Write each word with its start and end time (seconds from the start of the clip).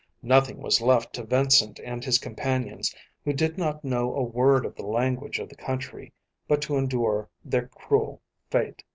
Nothing 0.23 0.63
was 0.63 0.81
left 0.81 1.13
to 1.13 1.23
Vincent 1.23 1.79
and 1.79 2.03
his 2.03 2.17
companions, 2.17 2.95
who 3.23 3.33
did 3.33 3.55
not 3.55 3.83
know 3.85 4.15
a 4.15 4.23
word 4.23 4.65
of 4.65 4.73
the 4.73 4.81
language 4.83 5.37
of 5.37 5.47
the 5.47 5.55
country, 5.55 6.11
but 6.47 6.59
to 6.63 6.75
endure 6.75 7.29
their 7.45 7.67
cruel 7.67 8.19
fate. 8.49 8.83